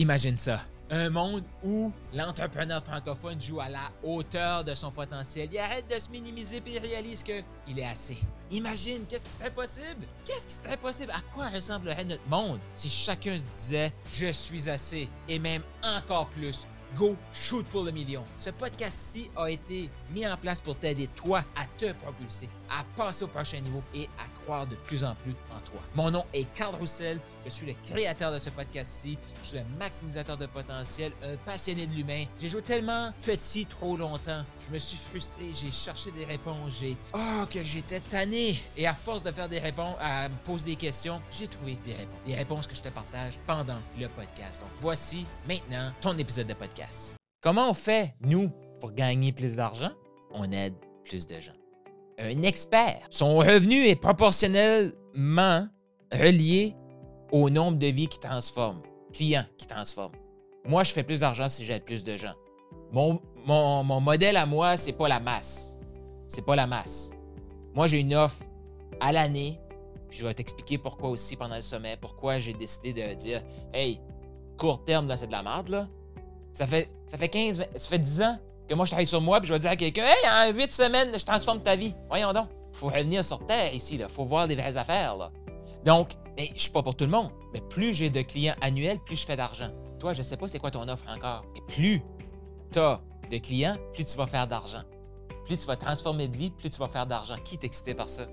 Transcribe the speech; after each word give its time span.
Imagine 0.00 0.38
ça. 0.38 0.62
Un 0.88 1.10
monde 1.10 1.44
où 1.62 1.92
l'entrepreneur 2.14 2.82
francophone 2.82 3.38
joue 3.38 3.60
à 3.60 3.68
la 3.68 3.90
hauteur 4.02 4.64
de 4.64 4.74
son 4.74 4.90
potentiel. 4.90 5.50
Il 5.52 5.58
arrête 5.58 5.84
de 5.94 5.98
se 5.98 6.08
minimiser 6.08 6.56
et 6.56 6.62
il 6.70 6.78
réalise 6.78 7.22
qu'il 7.22 7.78
est 7.78 7.84
assez. 7.84 8.16
Imagine, 8.50 9.04
qu'est-ce 9.06 9.26
qui 9.26 9.30
serait 9.32 9.50
possible? 9.50 10.06
Qu'est-ce 10.24 10.46
qui 10.46 10.54
serait 10.54 10.78
possible? 10.78 11.12
À 11.12 11.20
quoi 11.34 11.50
ressemblerait 11.50 12.06
notre 12.06 12.26
monde 12.30 12.60
si 12.72 12.88
chacun 12.88 13.36
se 13.36 13.44
disait 13.54 13.92
Je 14.14 14.32
suis 14.32 14.70
assez 14.70 15.10
et 15.28 15.38
même 15.38 15.62
encore 15.84 16.30
plus 16.30 16.66
Go 16.96 17.14
Shoot 17.30 17.66
pour 17.66 17.84
le 17.84 17.92
million. 17.92 18.24
Ce 18.36 18.48
podcast-ci 18.48 19.30
a 19.36 19.50
été 19.50 19.90
mis 20.14 20.26
en 20.26 20.36
place 20.38 20.62
pour 20.62 20.76
t'aider, 20.76 21.08
toi, 21.08 21.44
à 21.56 21.66
te 21.78 21.92
propulser, 21.92 22.48
à 22.70 22.84
passer 22.96 23.24
au 23.24 23.28
prochain 23.28 23.60
niveau 23.60 23.82
et 23.94 24.08
à 24.18 24.29
croire 24.44 24.66
de 24.66 24.76
plus 24.76 25.04
en 25.04 25.14
plus 25.16 25.34
en 25.50 25.60
toi. 25.60 25.80
Mon 25.94 26.10
nom 26.10 26.24
est 26.32 26.52
Carl 26.54 26.74
Roussel, 26.74 27.20
je 27.44 27.50
suis 27.50 27.66
le 27.66 27.74
créateur 27.84 28.32
de 28.32 28.38
ce 28.38 28.50
podcast-ci, 28.50 29.18
je 29.42 29.46
suis 29.48 29.58
un 29.58 29.66
maximisateur 29.78 30.36
de 30.36 30.46
potentiel, 30.46 31.12
un 31.22 31.36
passionné 31.38 31.86
de 31.86 31.92
l'humain. 31.92 32.24
J'ai 32.38 32.48
joué 32.48 32.62
tellement 32.62 33.12
petit 33.22 33.66
trop 33.66 33.96
longtemps, 33.96 34.44
je 34.66 34.72
me 34.72 34.78
suis 34.78 34.96
frustré, 34.96 35.52
j'ai 35.52 35.70
cherché 35.70 36.10
des 36.10 36.24
réponses, 36.24 36.72
j'ai... 36.80 36.96
Oh, 37.14 37.44
que 37.50 37.62
j'étais 37.62 38.00
tanné! 38.00 38.58
Et 38.76 38.86
à 38.86 38.94
force 38.94 39.22
de 39.22 39.30
faire 39.30 39.48
des 39.48 39.58
réponses, 39.58 39.96
à 40.00 40.28
me 40.28 40.36
poser 40.44 40.66
des 40.66 40.76
questions, 40.76 41.20
j'ai 41.30 41.46
trouvé 41.46 41.76
des 41.84 41.94
réponses. 41.94 42.20
Des 42.26 42.34
réponses 42.34 42.66
que 42.66 42.74
je 42.74 42.82
te 42.82 42.88
partage 42.88 43.38
pendant 43.46 43.78
le 43.98 44.08
podcast. 44.08 44.60
Donc 44.60 44.70
voici 44.76 45.24
maintenant 45.48 45.92
ton 46.00 46.16
épisode 46.18 46.46
de 46.46 46.54
podcast. 46.54 47.16
Comment 47.40 47.70
on 47.70 47.74
fait, 47.74 48.14
nous, 48.20 48.50
pour 48.80 48.92
gagner 48.92 49.32
plus 49.32 49.56
d'argent? 49.56 49.92
On 50.32 50.50
aide 50.52 50.74
plus 51.04 51.26
de 51.26 51.40
gens. 51.40 51.59
Un 52.22 52.42
expert, 52.42 53.00
son 53.08 53.36
revenu 53.36 53.86
est 53.86 53.96
proportionnellement 53.96 55.66
relié 56.12 56.76
au 57.32 57.48
nombre 57.48 57.78
de 57.78 57.86
vies 57.86 58.08
qui 58.08 58.18
transforment, 58.18 58.82
clients 59.10 59.46
qui 59.56 59.66
transforment. 59.66 60.16
Moi, 60.66 60.84
je 60.84 60.92
fais 60.92 61.02
plus 61.02 61.20
d'argent 61.20 61.48
si 61.48 61.64
j'aide 61.64 61.84
plus 61.84 62.04
de 62.04 62.18
gens. 62.18 62.34
Mon, 62.92 63.20
modèle 64.00 64.36
à 64.36 64.44
moi, 64.44 64.76
c'est 64.76 64.92
pas 64.92 65.08
la 65.08 65.18
masse. 65.18 65.78
C'est 66.26 66.44
pas 66.44 66.56
la 66.56 66.66
masse. 66.66 67.10
Moi, 67.74 67.86
j'ai 67.86 68.00
une 68.00 68.14
offre 68.14 68.42
à 69.00 69.12
l'année, 69.12 69.58
je 70.10 70.26
vais 70.26 70.34
t'expliquer 70.34 70.76
pourquoi 70.76 71.08
aussi 71.08 71.36
pendant 71.36 71.56
le 71.56 71.62
sommet, 71.62 71.96
pourquoi 71.98 72.38
j'ai 72.38 72.52
décidé 72.52 72.92
de 72.92 73.14
dire 73.14 73.42
Hey, 73.72 73.98
court 74.58 74.84
terme, 74.84 75.08
là, 75.08 75.16
c'est 75.16 75.28
de 75.28 75.32
la 75.32 75.42
merde, 75.42 75.70
là. 75.70 75.88
Ça 76.52 76.66
fait, 76.66 76.90
ça 77.06 77.16
fait 77.16 77.28
15, 77.28 77.64
ça 77.76 77.88
fait 77.88 77.98
10 77.98 78.22
ans 78.22 78.38
que 78.70 78.74
moi 78.76 78.84
je 78.84 78.92
travaille 78.92 79.06
sur 79.06 79.20
moi, 79.20 79.40
puis 79.40 79.48
je 79.48 79.52
vais 79.52 79.58
dire 79.58 79.70
à 79.70 79.76
quelqu'un 79.76 80.04
Hey, 80.04 80.52
en 80.52 80.56
8 80.56 80.70
semaines, 80.70 81.10
je 81.12 81.24
transforme 81.24 81.60
ta 81.60 81.74
vie. 81.74 81.92
Voyons 82.08 82.32
donc. 82.32 82.48
Faut 82.72 82.86
revenir 82.86 83.24
sur 83.24 83.44
Terre 83.44 83.74
ici, 83.74 83.98
là. 83.98 84.06
Faut 84.06 84.24
voir 84.24 84.46
des 84.46 84.54
vraies 84.54 84.76
affaires, 84.76 85.16
là. 85.16 85.32
Donc, 85.84 86.12
mais 86.38 86.50
je 86.54 86.60
suis 86.60 86.70
pas 86.70 86.82
pour 86.82 86.94
tout 86.94 87.04
le 87.04 87.10
monde. 87.10 87.30
Mais 87.52 87.60
plus 87.60 87.92
j'ai 87.92 88.10
de 88.10 88.22
clients 88.22 88.54
annuels, 88.60 89.00
plus 89.00 89.16
je 89.16 89.26
fais 89.26 89.34
d'argent. 89.34 89.70
Toi, 89.98 90.14
je 90.14 90.22
sais 90.22 90.36
pas 90.36 90.46
c'est 90.46 90.60
quoi 90.60 90.70
ton 90.70 90.88
offre 90.88 91.04
encore. 91.08 91.44
Plus 91.66 92.00
tu 92.72 92.78
as 92.78 93.00
de 93.28 93.38
clients, 93.38 93.76
plus 93.92 94.04
tu 94.04 94.16
vas 94.16 94.28
faire 94.28 94.46
d'argent. 94.46 94.82
Plus 95.46 95.58
tu 95.58 95.66
vas 95.66 95.76
transformer 95.76 96.28
de 96.28 96.36
vie, 96.36 96.50
plus 96.50 96.70
tu 96.70 96.78
vas 96.78 96.88
faire 96.88 97.06
d'argent. 97.06 97.34
Qui 97.44 97.58
excité 97.60 97.92
par 97.92 98.08
ça? 98.08 98.26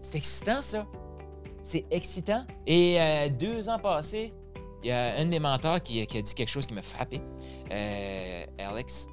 C'est 0.00 0.16
excitant, 0.16 0.62
ça. 0.62 0.86
C'est 1.62 1.84
excitant. 1.90 2.46
Et 2.66 2.98
euh, 2.98 3.28
deux 3.28 3.68
ans 3.68 3.78
passés, 3.78 4.32
il 4.82 4.88
y 4.88 4.92
a 4.92 5.16
un 5.16 5.26
de 5.26 5.30
mes 5.30 5.40
mentors 5.40 5.82
qui, 5.82 6.00
a 6.00 6.06
dit 6.06 6.34
quelque 6.34 6.48
chose 6.48 6.66
qui 6.66 6.72
m'a 6.72 6.82
frappé, 6.82 7.20
euh, 7.70 8.44
Alex, 8.58 9.08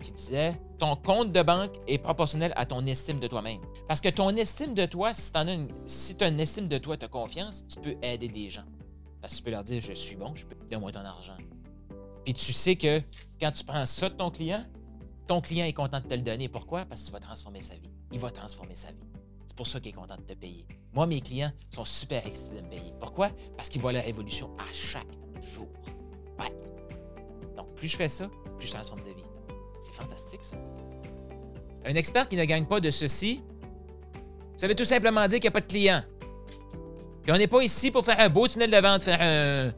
qui, 0.00 0.12
disait 0.12 0.60
Ton 0.78 0.96
compte 0.96 1.32
de 1.32 1.42
banque 1.42 1.74
est 1.86 1.98
proportionnel 1.98 2.52
à 2.56 2.66
ton 2.66 2.84
estime 2.86 3.20
de 3.20 3.26
toi-même. 3.26 3.60
Parce 3.88 4.00
que 4.00 4.08
ton 4.08 4.30
estime 4.30 4.74
de 4.74 4.86
toi, 4.86 5.14
si 5.14 5.32
tu 5.32 5.38
as 5.38 5.42
une, 5.42 5.68
si 5.86 6.16
as 6.20 6.28
une 6.28 6.40
estime 6.40 6.68
de 6.68 6.78
toi, 6.78 6.96
tu 6.96 7.04
as 7.04 7.08
confiance, 7.08 7.66
tu 7.66 7.80
peux 7.80 7.96
aider 8.02 8.28
des 8.28 8.50
gens. 8.50 8.64
Parce 9.20 9.34
que 9.34 9.38
tu 9.38 9.44
peux 9.44 9.50
leur 9.50 9.64
dire 9.64 9.80
Je 9.80 9.92
suis 9.92 10.16
bon, 10.16 10.34
je 10.34 10.46
peux 10.46 10.54
te 10.54 10.64
donner 10.64 10.92
ton 10.92 11.00
argent. 11.00 11.36
Puis 12.24 12.34
tu 12.34 12.52
sais 12.52 12.76
que 12.76 13.00
quand 13.40 13.52
tu 13.52 13.64
prends 13.64 13.84
ça 13.86 14.08
de 14.08 14.14
ton 14.14 14.30
client, 14.30 14.64
ton 15.26 15.40
client 15.40 15.66
est 15.66 15.72
content 15.72 16.00
de 16.00 16.06
te 16.06 16.14
le 16.14 16.22
donner. 16.22 16.48
Pourquoi? 16.48 16.84
Parce 16.84 17.02
que 17.02 17.06
tu 17.06 17.12
vas 17.12 17.20
transformer 17.20 17.60
sa 17.60 17.74
vie. 17.74 17.90
Il 18.12 18.20
va 18.20 18.30
transformer 18.30 18.76
sa 18.76 18.88
vie. 18.88 19.06
C'est 19.46 19.56
pour 19.56 19.66
ça 19.66 19.80
qu'il 19.80 19.90
est 19.90 19.94
content 19.94 20.16
de 20.16 20.22
te 20.22 20.34
payer. 20.34 20.66
Moi, 20.92 21.06
mes 21.06 21.20
clients 21.20 21.52
sont 21.70 21.84
super 21.84 22.26
excités 22.26 22.56
de 22.56 22.62
me 22.62 22.68
payer. 22.68 22.92
Pourquoi? 23.00 23.30
Parce 23.56 23.68
qu'ils 23.68 23.80
voient 23.80 23.92
leur 23.92 24.06
évolution 24.06 24.50
à 24.58 24.64
chaque 24.72 25.06
jour. 25.40 25.68
Ouais. 26.38 26.52
Donc, 27.56 27.74
plus 27.74 27.88
je 27.88 27.96
fais 27.96 28.08
ça, 28.08 28.28
plus 28.58 28.66
je 28.66 28.72
transforme 28.72 29.00
de 29.00 29.10
vie. 29.10 29.35
C'est 29.86 29.94
fantastique, 29.94 30.42
ça. 30.42 30.56
Un 31.84 31.94
expert 31.94 32.28
qui 32.28 32.36
ne 32.36 32.44
gagne 32.44 32.66
pas 32.66 32.80
de 32.80 32.90
ceci, 32.90 33.42
ça 34.56 34.66
veut 34.66 34.74
tout 34.74 34.84
simplement 34.84 35.20
dire 35.28 35.38
qu'il 35.38 35.48
n'y 35.48 35.48
a 35.48 35.52
pas 35.52 35.60
de 35.60 35.66
clients. 35.66 36.02
Et 37.26 37.32
on 37.32 37.36
n'est 37.36 37.46
pas 37.46 37.62
ici 37.62 37.92
pour 37.92 38.04
faire 38.04 38.18
un 38.18 38.28
beau 38.28 38.48
tunnel 38.48 38.70
de 38.70 38.76
vente, 38.76 39.04
faire 39.04 39.20
un. 39.20 39.72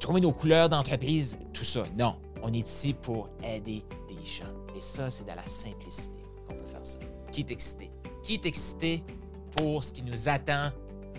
trouver 0.00 0.22
nos 0.22 0.32
couleurs 0.32 0.70
d'entreprise, 0.70 1.38
tout 1.52 1.64
ça. 1.64 1.82
Non. 1.98 2.16
On 2.42 2.52
est 2.52 2.66
ici 2.66 2.94
pour 2.94 3.28
aider 3.42 3.84
des 4.08 4.26
gens. 4.26 4.52
Et 4.74 4.80
ça, 4.80 5.10
c'est 5.10 5.26
dans 5.26 5.34
la 5.34 5.42
simplicité 5.42 6.18
qu'on 6.46 6.54
peut 6.54 6.64
faire 6.64 6.86
ça. 6.86 6.98
Qui 7.30 7.40
est 7.40 7.50
excité? 7.50 7.90
qui 8.22 8.34
est 8.34 8.46
excité 8.46 9.02
pour 9.56 9.84
ce 9.84 9.92
qui 9.92 10.02
nous 10.02 10.28
attend? 10.28 10.70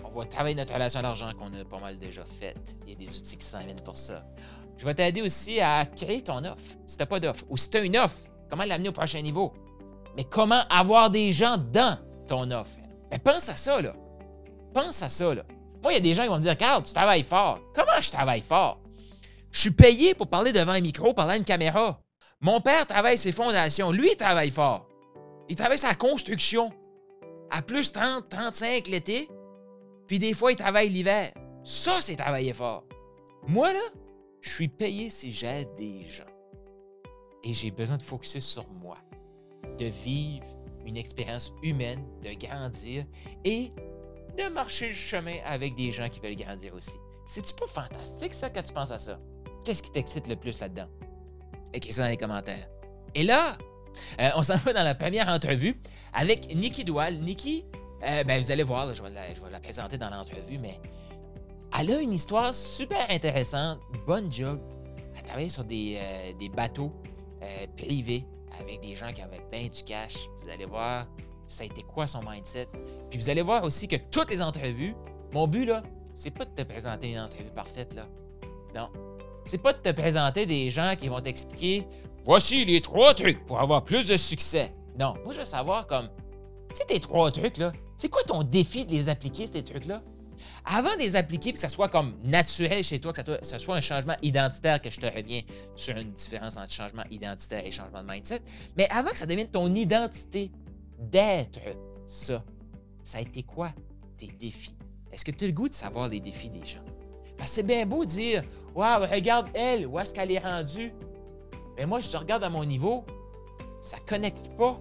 On 0.04 0.18
va 0.18 0.24
travailler 0.24 0.56
notre 0.56 0.74
relation 0.74 0.98
à 0.98 1.02
l'argent 1.02 1.30
qu'on 1.38 1.52
a 1.54 1.64
pas 1.64 1.78
mal 1.78 1.98
déjà 1.98 2.24
faite. 2.24 2.74
Il 2.84 2.92
y 2.92 2.96
a 2.96 2.98
des 2.98 3.16
outils 3.16 3.36
qui 3.36 3.44
s'en 3.44 3.60
viennent 3.60 3.82
pour 3.82 3.96
ça. 3.96 4.24
Je 4.80 4.86
vais 4.86 4.94
t'aider 4.94 5.20
aussi 5.20 5.60
à 5.60 5.84
créer 5.84 6.22
ton 6.22 6.42
offre. 6.42 6.78
Si 6.86 6.96
tu 6.96 7.04
pas 7.04 7.20
d'offre, 7.20 7.44
ou 7.50 7.58
si 7.58 7.68
tu 7.68 7.76
as 7.76 7.84
une 7.84 7.98
offre, 7.98 8.16
comment 8.48 8.64
l'amener 8.64 8.88
au 8.88 8.92
prochain 8.92 9.20
niveau? 9.20 9.52
Mais 10.16 10.24
comment 10.24 10.62
avoir 10.70 11.10
des 11.10 11.32
gens 11.32 11.58
dans 11.58 11.98
ton 12.26 12.50
offre? 12.50 12.78
Ben, 13.10 13.18
pense 13.18 13.50
à 13.50 13.56
ça, 13.56 13.82
là. 13.82 13.92
Pense 14.72 15.02
à 15.02 15.10
ça, 15.10 15.34
là. 15.34 15.42
Moi, 15.82 15.92
il 15.92 15.96
y 15.96 15.98
a 15.98 16.00
des 16.00 16.14
gens 16.14 16.22
qui 16.22 16.30
vont 16.30 16.38
me 16.38 16.42
dire, 16.42 16.56
Carl, 16.56 16.82
tu 16.82 16.94
travailles 16.94 17.24
fort. 17.24 17.60
Comment 17.74 18.00
je 18.00 18.10
travaille 18.10 18.40
fort? 18.40 18.80
Je 19.50 19.60
suis 19.60 19.70
payé 19.70 20.14
pour 20.14 20.28
parler 20.28 20.50
devant 20.50 20.72
un 20.72 20.80
micro, 20.80 21.12
parler 21.12 21.34
à 21.34 21.36
une 21.36 21.44
caméra. 21.44 22.00
Mon 22.40 22.62
père 22.62 22.86
travaille 22.86 23.18
ses 23.18 23.32
fondations. 23.32 23.92
Lui, 23.92 24.08
il 24.12 24.16
travaille 24.16 24.50
fort. 24.50 24.88
Il 25.50 25.56
travaille 25.56 25.76
sa 25.76 25.94
construction 25.94 26.72
à 27.50 27.60
plus 27.60 27.92
30, 27.92 28.30
35 28.30 28.88
l'été, 28.88 29.28
puis 30.06 30.18
des 30.18 30.32
fois, 30.32 30.52
il 30.52 30.56
travaille 30.56 30.88
l'hiver. 30.88 31.32
Ça, 31.64 32.00
c'est 32.00 32.16
travailler 32.16 32.54
fort. 32.54 32.84
Moi, 33.46 33.74
là, 33.74 33.80
je 34.40 34.50
suis 34.50 34.68
payé 34.68 35.10
si 35.10 35.30
j'aide 35.30 35.68
des 35.76 36.02
gens. 36.02 36.24
Et 37.44 37.54
j'ai 37.54 37.70
besoin 37.70 37.96
de 37.96 38.02
focuser 38.02 38.40
sur 38.40 38.68
moi, 38.68 38.98
de 39.78 39.86
vivre 39.86 40.46
une 40.84 40.96
expérience 40.96 41.52
humaine, 41.62 42.04
de 42.22 42.30
grandir 42.34 43.04
et 43.44 43.72
de 44.38 44.48
marcher 44.52 44.88
le 44.88 44.94
chemin 44.94 45.36
avec 45.44 45.74
des 45.74 45.90
gens 45.90 46.08
qui 46.08 46.20
veulent 46.20 46.36
grandir 46.36 46.74
aussi. 46.74 46.98
C'est-tu 47.26 47.54
pas 47.54 47.66
fantastique, 47.66 48.34
ça, 48.34 48.50
quand 48.50 48.62
tu 48.62 48.72
penses 48.72 48.90
à 48.90 48.98
ça? 48.98 49.18
Qu'est-ce 49.64 49.82
qui 49.82 49.92
t'excite 49.92 50.26
le 50.26 50.36
plus 50.36 50.58
là-dedans? 50.60 50.88
Écris 51.72 51.92
ça 51.92 52.02
dans 52.02 52.08
les 52.08 52.16
commentaires. 52.16 52.68
Et 53.14 53.22
là, 53.22 53.56
euh, 54.20 54.30
on 54.36 54.42
s'en 54.42 54.56
va 54.56 54.72
dans 54.72 54.82
la 54.82 54.94
première 54.94 55.28
entrevue 55.28 55.80
avec 56.12 56.54
Nikki 56.54 56.84
Doual. 56.84 57.18
Nikki, 57.18 57.64
euh, 58.02 58.24
ben, 58.24 58.40
vous 58.40 58.50
allez 58.50 58.62
voir, 58.62 58.94
je, 58.94 59.02
vais 59.02 59.10
la, 59.10 59.60
présenter 59.60 59.98
dans 59.98 60.10
l'entrevue, 60.10 60.58
mais 60.58 60.80
elle 61.80 61.92
a 61.92 62.00
une 62.00 62.12
histoire 62.12 62.52
super 62.52 63.10
intéressante. 63.10 63.80
Bonne 64.06 64.30
job. 64.30 64.60
Elle 65.16 65.22
travaille 65.22 65.50
sur 65.50 65.64
des, 65.64 65.98
euh, 65.98 66.48
bateaux 66.54 66.92
privés 67.76 68.26
avec 68.60 68.80
des 68.80 68.94
gens 68.94 69.12
qui 69.12 69.22
avaient 69.22 69.42
bien 69.50 69.62
du 69.62 69.82
cash. 69.82 70.28
Vous 70.38 70.50
allez 70.50 70.66
voir, 70.66 71.06
ça 71.46 71.62
a 71.62 71.66
été 71.66 71.82
quoi 71.82 72.06
son 72.06 72.20
mindset? 72.20 72.68
Puis 73.08 73.18
vous 73.18 73.30
allez 73.30 73.40
voir 73.40 73.64
aussi 73.64 73.88
que 73.88 73.96
toutes 73.96 74.30
les 74.30 74.42
entrevues, 74.42 74.94
mon 75.32 75.48
but, 75.48 75.64
là, 75.64 75.82
c'est 76.12 76.30
pas 76.30 76.44
de 76.44 76.50
te 76.50 76.62
présenter 76.62 77.12
une 77.12 77.20
entrevue 77.20 77.50
parfaite, 77.54 77.94
là. 77.94 78.06
Non. 78.74 78.90
C'est 79.46 79.58
pas 79.58 79.72
de 79.72 79.78
te 79.78 79.90
présenter 79.90 80.44
des 80.44 80.70
gens 80.70 80.94
qui 80.98 81.08
vont 81.08 81.20
t'expliquer 81.20 81.86
Voici 82.24 82.66
les 82.66 82.82
trois 82.82 83.14
trucs 83.14 83.44
pour 83.46 83.58
avoir 83.58 83.82
plus 83.84 84.08
de 84.08 84.16
succès. 84.18 84.74
Non, 84.98 85.14
moi, 85.24 85.32
je 85.32 85.38
veux 85.38 85.44
savoir 85.46 85.86
comme, 85.86 86.08
tu 86.68 86.76
sais, 86.76 86.84
tes 86.84 87.00
trois 87.00 87.30
trucs, 87.30 87.56
là, 87.56 87.72
c'est 87.96 88.10
quoi 88.10 88.22
ton 88.22 88.42
défi 88.42 88.84
de 88.84 88.90
les 88.90 89.08
appliquer, 89.08 89.46
ces 89.46 89.64
trucs-là? 89.64 90.02
Avant 90.64 90.94
de 90.94 91.00
les 91.00 91.16
appliquer, 91.16 91.52
que 91.52 91.58
ça 91.58 91.68
soit 91.68 91.88
comme 91.88 92.14
naturel 92.24 92.84
chez 92.84 93.00
toi, 93.00 93.12
que 93.12 93.22
ça 93.42 93.58
soit, 93.58 93.76
un 93.76 93.80
changement 93.80 94.16
identitaire, 94.22 94.80
que 94.80 94.90
je 94.90 95.00
te 95.00 95.06
reviens 95.06 95.42
sur 95.74 95.96
une 95.96 96.12
différence 96.12 96.56
entre 96.56 96.72
changement 96.72 97.04
identitaire 97.10 97.66
et 97.66 97.70
changement 97.70 98.02
de 98.02 98.10
mindset, 98.10 98.40
mais 98.76 98.88
avant 98.90 99.10
que 99.10 99.18
ça 99.18 99.26
devienne 99.26 99.50
ton 99.50 99.74
identité 99.74 100.50
d'être 100.98 101.60
ça, 102.06 102.44
ça 103.02 103.18
a 103.18 103.20
été 103.20 103.42
quoi 103.42 103.72
tes 104.16 104.28
défis? 104.28 104.74
Est-ce 105.12 105.24
que 105.24 105.30
tu 105.30 105.44
as 105.44 105.46
le 105.48 105.52
goût 105.52 105.68
de 105.68 105.74
savoir 105.74 106.08
les 106.08 106.20
défis 106.20 106.48
des 106.48 106.64
gens? 106.64 106.84
Parce 107.36 107.50
que 107.50 107.56
c'est 107.56 107.62
bien 107.62 107.86
beau 107.86 108.04
dire 108.04 108.44
Waouh, 108.74 109.06
regarde 109.10 109.48
elle, 109.54 109.86
où 109.86 109.98
est-ce 109.98 110.14
qu'elle 110.14 110.30
est 110.30 110.38
rendue? 110.38 110.92
Mais 111.76 111.86
moi, 111.86 112.00
je 112.00 112.08
te 112.08 112.16
regarde 112.16 112.44
à 112.44 112.50
mon 112.50 112.64
niveau, 112.64 113.04
ça 113.80 113.96
ne 113.96 114.02
connecte 114.02 114.50
pas. 114.56 114.78